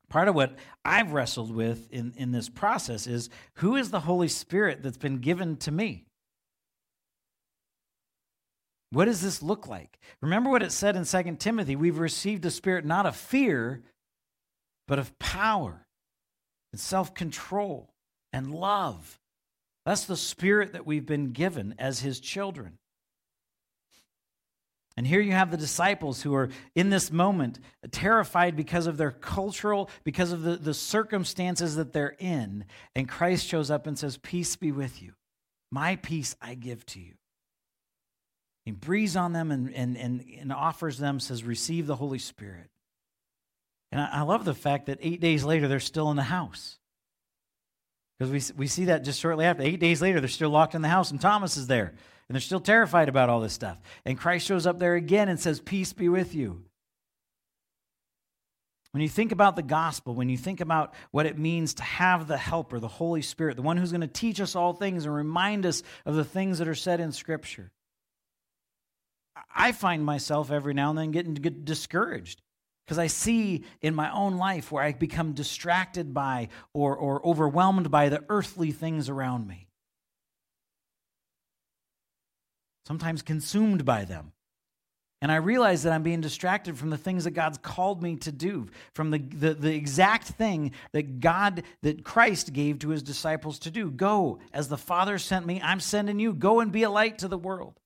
[0.09, 4.29] Part of what I've wrestled with in, in this process is who is the Holy
[4.29, 6.05] Spirit that's been given to me?
[8.93, 9.99] What does this look like?
[10.21, 13.83] Remember what it said in 2 Timothy we've received a spirit not of fear,
[14.87, 15.87] but of power
[16.73, 17.95] and self control
[18.35, 19.19] and love.
[19.87, 22.79] That's the spirit that we've been given as his children.
[24.95, 27.61] And here you have the disciples who are in this moment
[27.93, 32.67] terrified because of their cultural, because of the, the circumstances that they're in.
[32.95, 35.15] And Christ shows up and says, Peace be with you.
[35.71, 37.15] My peace I give to you.
[38.65, 42.69] He breathes on them and, and, and, and offers them, says, Receive the Holy Spirit.
[43.91, 46.79] And I, I love the fact that eight days later, they're still in the house.
[48.19, 49.63] Because we, we see that just shortly after.
[49.63, 51.89] Eight days later, they're still locked in the house, and Thomas is there.
[52.29, 53.81] And they're still terrified about all this stuff.
[54.05, 56.63] And Christ shows up there again and says, Peace be with you.
[58.93, 62.29] When you think about the gospel, when you think about what it means to have
[62.29, 65.15] the helper, the Holy Spirit, the one who's going to teach us all things and
[65.15, 67.73] remind us of the things that are said in Scripture,
[69.55, 72.41] I find myself every now and then getting get discouraged
[72.85, 77.91] because I see in my own life where I become distracted by or, or overwhelmed
[77.91, 79.69] by the earthly things around me.
[82.87, 84.33] Sometimes consumed by them.
[85.23, 88.33] And I realize that I'm being distracted from the things that God's called me to
[88.33, 93.61] do, from the, the, the, exact thing that God, that Christ gave to his disciples
[93.61, 93.89] to do.
[93.89, 96.35] Go, as the Father sent me, I'm sending you.
[96.35, 97.79] Go and be a light to the world.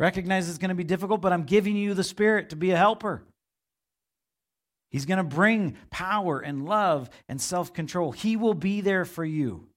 [0.00, 2.76] Recognize it's going to be difficult, but I'm giving you the Spirit to be a
[2.76, 3.22] helper.
[4.90, 8.12] He's going to bring power and love and self control.
[8.12, 9.68] He will be there for you.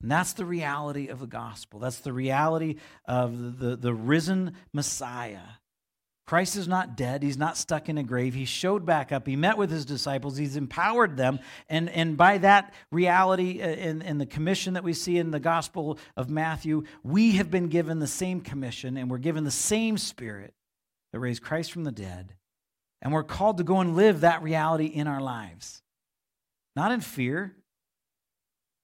[0.00, 1.78] And that's the reality of the gospel.
[1.78, 5.40] That's the reality of the, the, the risen Messiah
[6.26, 7.22] Christ is not dead.
[7.22, 8.32] He's not stuck in a grave.
[8.34, 9.26] He showed back up.
[9.26, 10.36] He met with his disciples.
[10.36, 11.40] He's empowered them.
[11.68, 15.98] And, and by that reality and, uh, the commission that we see in the Gospel
[16.16, 20.54] of Matthew, we have been given the same commission and we're given the same spirit
[21.12, 22.34] that raised Christ from the dead.
[23.00, 25.82] And we're called to go and live that reality in our lives.
[26.76, 27.56] Not in fear,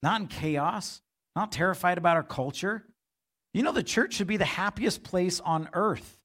[0.03, 1.01] not in chaos,
[1.37, 2.85] not terrified about our culture.
[3.55, 6.18] You know, the church should be the happiest place on earth.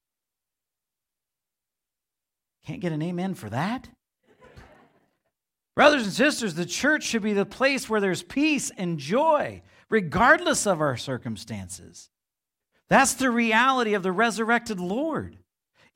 [2.66, 3.88] Can't get an amen for that?
[5.74, 10.66] Brothers and sisters, the church should be the place where there's peace and joy, regardless
[10.66, 12.10] of our circumstances.
[12.88, 15.38] That's the reality of the resurrected Lord.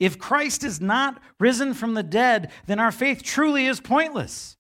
[0.01, 4.57] If Christ is not risen from the dead, then our faith truly is pointless.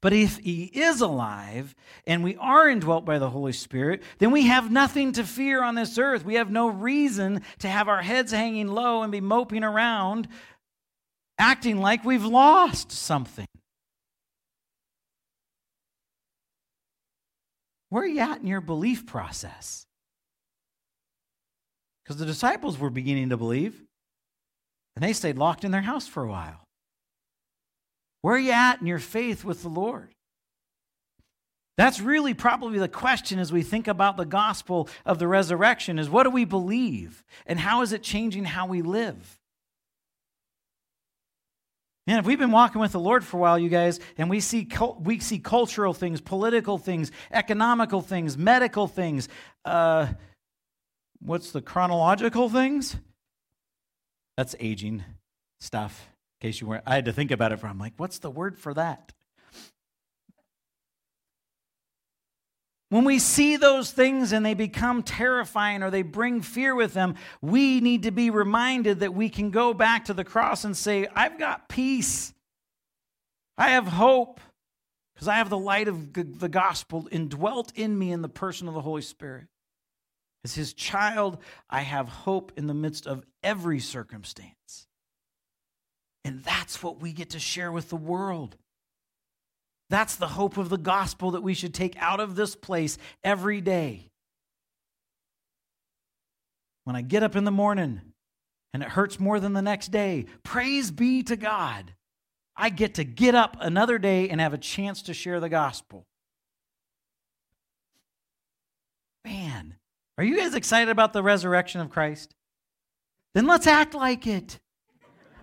[0.00, 1.74] But if he is alive
[2.06, 5.74] and we are indwelt by the Holy Spirit, then we have nothing to fear on
[5.74, 6.24] this earth.
[6.24, 10.28] We have no reason to have our heads hanging low and be moping around
[11.38, 13.46] acting like we've lost something.
[17.88, 19.86] Where are you at in your belief process?
[22.04, 23.82] Because the disciples were beginning to believe,
[24.94, 26.64] and they stayed locked in their house for a while.
[28.22, 30.12] Where are you at in your faith with the Lord?
[31.76, 36.08] That's really probably the question as we think about the gospel of the resurrection is
[36.08, 39.38] what do we believe and how is it changing how we live?
[42.06, 44.38] Man, if we've been walking with the Lord for a while, you guys, and we
[44.38, 44.68] see
[45.00, 49.28] we see cultural things, political things, economical things, medical things,
[49.64, 50.06] uh,
[51.18, 52.96] what's the chronological things?
[54.36, 55.02] That's aging
[55.60, 56.08] stuff.
[56.40, 57.66] In case you weren't, I had to think about it for.
[57.66, 59.12] I'm like, what's the word for that?
[62.88, 67.16] When we see those things and they become terrifying or they bring fear with them,
[67.42, 71.08] we need to be reminded that we can go back to the cross and say,
[71.14, 72.32] I've got peace.
[73.58, 74.40] I have hope
[75.14, 78.74] because I have the light of the gospel indwelt in me in the person of
[78.74, 79.46] the Holy Spirit.
[80.44, 84.86] As his child, I have hope in the midst of every circumstance.
[86.24, 88.56] And that's what we get to share with the world.
[89.88, 93.60] That's the hope of the gospel that we should take out of this place every
[93.60, 94.10] day.
[96.84, 98.00] When I get up in the morning
[98.72, 101.94] and it hurts more than the next day, praise be to God.
[102.56, 106.06] I get to get up another day and have a chance to share the gospel.
[109.24, 109.76] Man,
[110.18, 112.34] are you guys excited about the resurrection of Christ?
[113.34, 114.58] Then let's act like it.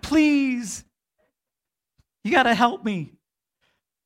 [0.02, 0.84] Please.
[2.24, 3.12] You got to help me.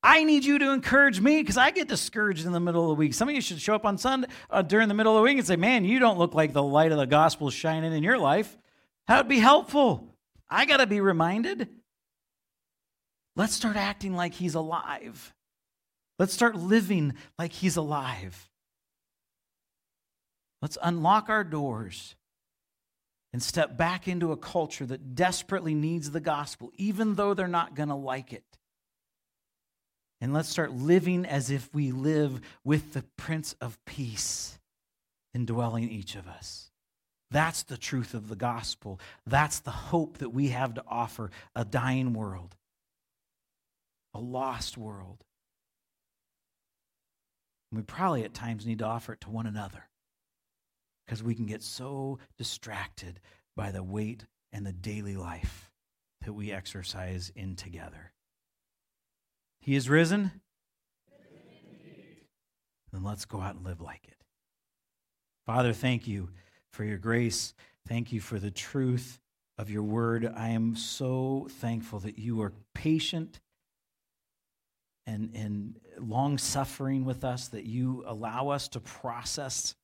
[0.01, 2.95] I need you to encourage me because I get discouraged in the middle of the
[2.95, 3.13] week.
[3.13, 5.37] Some of you should show up on Sunday uh, during the middle of the week
[5.37, 8.17] and say, Man, you don't look like the light of the gospel shining in your
[8.17, 8.57] life.
[9.07, 10.15] That would be helpful.
[10.49, 11.67] I got to be reminded.
[13.35, 15.33] Let's start acting like he's alive.
[16.17, 18.49] Let's start living like he's alive.
[20.61, 22.15] Let's unlock our doors
[23.31, 27.75] and step back into a culture that desperately needs the gospel, even though they're not
[27.75, 28.58] going to like it.
[30.21, 34.59] And let's start living as if we live with the Prince of Peace
[35.33, 36.71] indwelling each of us.
[37.31, 38.99] That's the truth of the gospel.
[39.25, 42.55] That's the hope that we have to offer a dying world,
[44.13, 45.23] a lost world.
[47.71, 49.89] And we probably at times need to offer it to one another
[51.05, 53.19] because we can get so distracted
[53.55, 55.71] by the weight and the daily life
[56.25, 58.11] that we exercise in together.
[59.69, 60.31] He is risen?
[62.91, 64.17] Then let's go out and live like it.
[65.45, 66.29] Father, thank you
[66.71, 67.53] for your grace.
[67.87, 69.19] Thank you for the truth
[69.59, 70.25] of your word.
[70.25, 73.41] I am so thankful that you are patient
[75.05, 79.75] and, and long suffering with us, that you allow us to process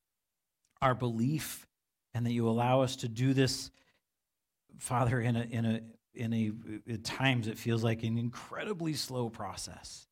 [0.82, 1.68] our belief,
[2.16, 3.70] and that you allow us to do this,
[4.80, 5.82] Father, in a, in a,
[6.16, 6.52] in a
[6.92, 10.08] at times it feels like an incredibly slow process.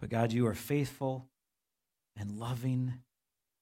[0.00, 1.26] But God, you are faithful
[2.16, 2.94] and loving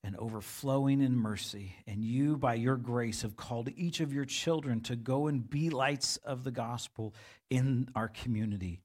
[0.05, 1.75] and overflowing in mercy.
[1.87, 5.71] And you, by your grace, have called each of your children to go and be
[5.71, 7.15] lights of the gospel
[7.51, 8.81] in our community.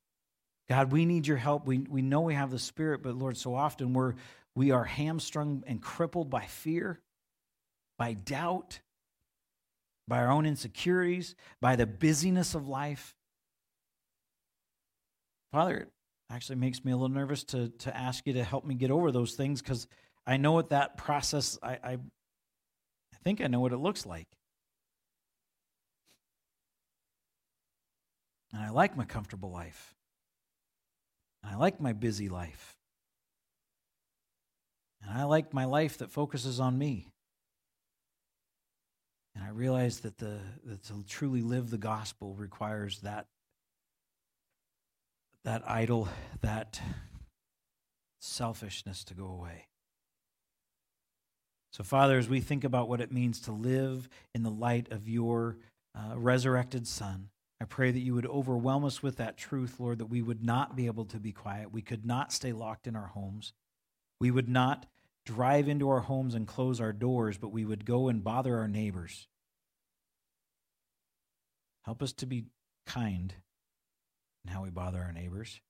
[0.68, 1.68] God, we need your help.
[1.68, 4.16] We, we know we have the Spirit, but Lord, so often we're,
[4.56, 6.99] we are hamstrung and crippled by fear,
[7.97, 8.80] by doubt,
[10.08, 13.16] by our own insecurities, by the busyness of life.
[15.51, 15.89] Father, it
[16.30, 19.12] actually makes me a little nervous to, to ask you to help me get over
[19.12, 19.88] those things because
[20.26, 24.28] I know what that process, I, I, I think I know what it looks like.
[28.51, 29.95] And I like my comfortable life.
[31.43, 32.78] And I like my busy life.
[35.01, 37.12] And I like my life that focuses on me.
[39.36, 43.25] And I realize that, the, that to truly live the gospel requires that,
[45.43, 46.07] that idol,
[46.41, 46.79] that
[48.21, 49.67] selfishness to go away.
[51.71, 55.09] So, Father, as we think about what it means to live in the light of
[55.09, 55.57] your
[55.95, 57.29] uh, resurrected Son,
[57.59, 60.75] I pray that you would overwhelm us with that truth, Lord, that we would not
[60.75, 61.73] be able to be quiet.
[61.73, 63.53] We could not stay locked in our homes.
[64.19, 64.86] We would not
[65.26, 68.67] drive into our homes and close our doors, but we would go and bother our
[68.67, 69.28] neighbors.
[71.84, 72.45] Help us to be
[72.86, 73.34] kind
[74.45, 75.61] in how we bother our neighbors.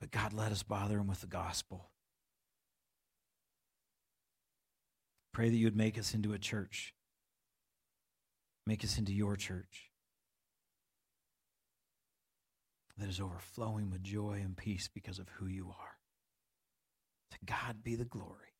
[0.00, 1.90] But God, let us bother them with the gospel.
[5.32, 6.94] Pray that you would make us into a church.
[8.66, 9.90] Make us into your church
[12.98, 15.93] that is overflowing with joy and peace because of who you are.
[17.34, 18.54] To God be the glory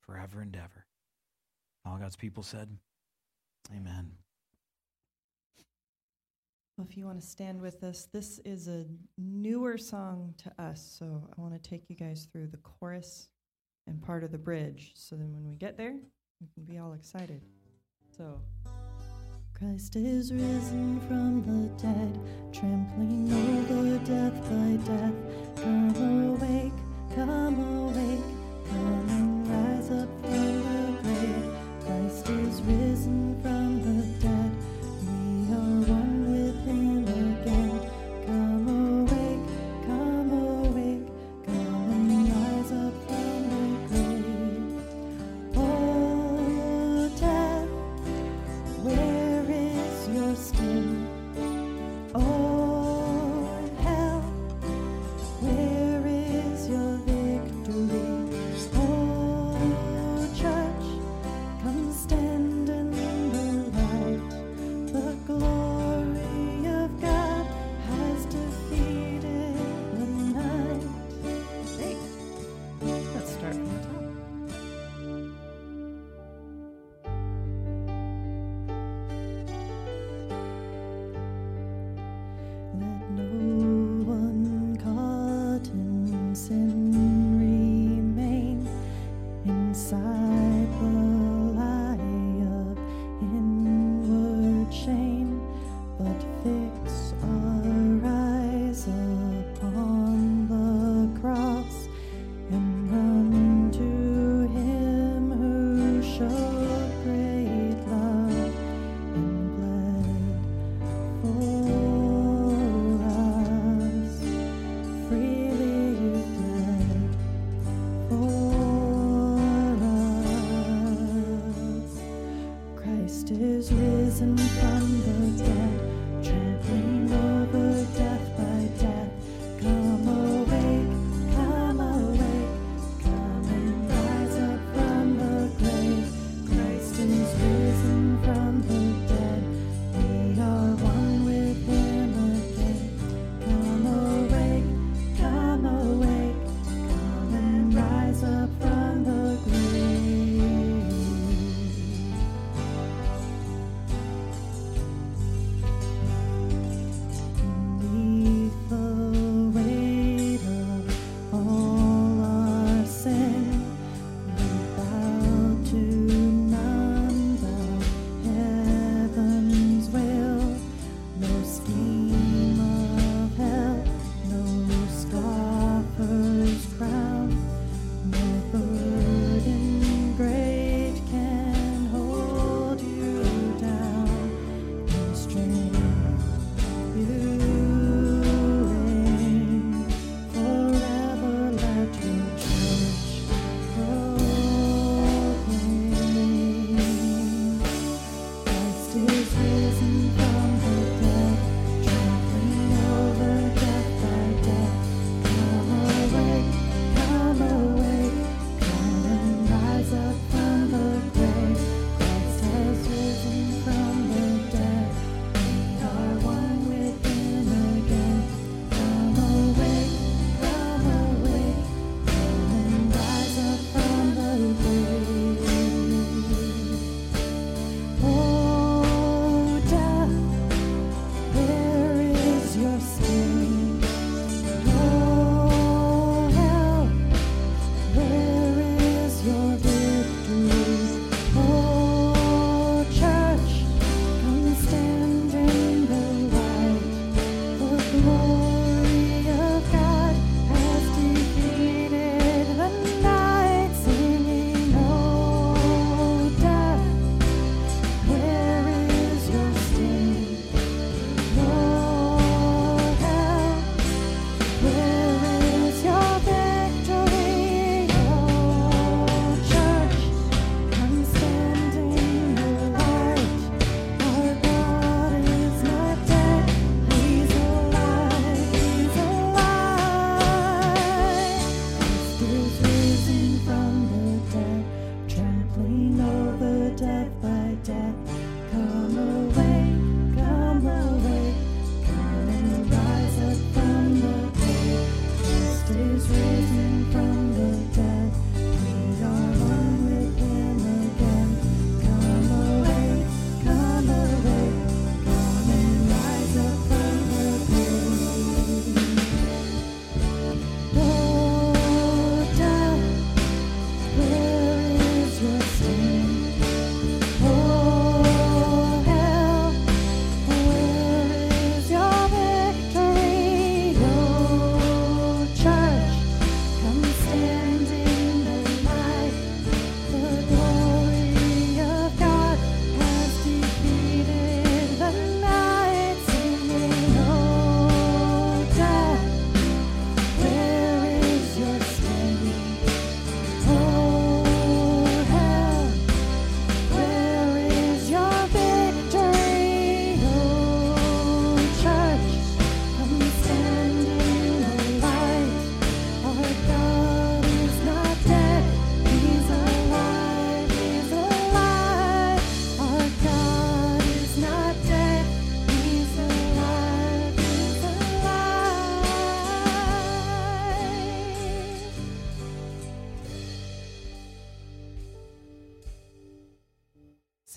[0.00, 0.86] forever and ever.
[1.84, 2.68] All God's people said,
[3.74, 4.10] Amen.
[6.76, 8.84] Well, if you want to stand with us, this is a
[9.16, 13.28] newer song to us, so I want to take you guys through the chorus
[13.86, 14.92] and part of the bridge.
[14.94, 15.94] So then when we get there,
[16.40, 17.40] we can be all excited.
[18.16, 18.40] So.
[19.58, 22.20] Christ is risen from the dead,
[22.52, 25.14] trampling over death by death.
[25.56, 26.72] Come awake,
[27.14, 27.75] come awake,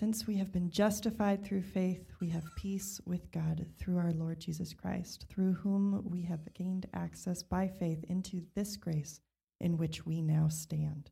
[0.10, 4.40] Since we have been justified through faith, we have peace with God through our Lord
[4.40, 9.22] Jesus Christ, through whom we have gained access by faith into this grace
[9.62, 11.12] in which we now stand.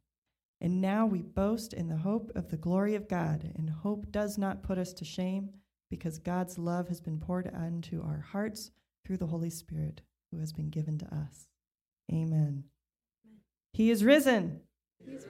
[0.61, 4.35] And now we boast in the hope of the glory of God, and hope does
[4.39, 5.51] not put us to shame,
[5.91, 8.71] because God's love has been poured into our hearts
[9.05, 11.49] through the Holy Spirit who has been given to us.
[12.11, 12.63] Amen.
[13.73, 14.61] He is risen.
[15.05, 15.27] He's